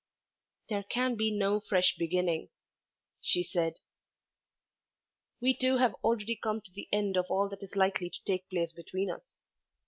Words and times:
"There 0.67 0.81
can 0.81 1.15
be 1.15 1.29
no 1.29 1.59
fresh 1.59 1.95
beginning," 1.95 2.49
she 3.21 3.43
said. 3.43 3.73
"We 5.39 5.53
two 5.55 5.77
have 5.77 5.93
already 6.03 6.35
come 6.37 6.59
to 6.61 6.71
the 6.71 6.87
end 6.91 7.17
of 7.17 7.27
all 7.29 7.47
that 7.49 7.61
is 7.61 7.75
likely 7.75 8.09
to 8.09 8.19
take 8.25 8.49
place 8.49 8.71
between 8.73 9.11
us. 9.11 9.37